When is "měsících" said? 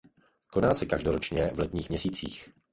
1.89-2.49